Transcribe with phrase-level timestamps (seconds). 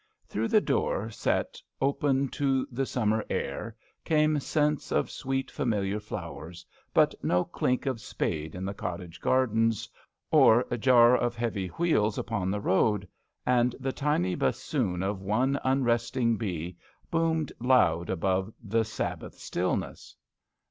[0.25, 6.65] Through the door set open to the Bummer air came scents of sweet, familiar flowers,
[6.91, 9.87] but no clink of spade in the cottage gardens
[10.31, 13.07] or jar of heavy wheels upon the road,
[13.45, 16.77] and the tiny bassoon of one unresting bee
[17.11, 17.35] 152 GRANNY LOVELOCK AT HOME.
[17.37, 20.15] boomed loud above the Sabbath stillness.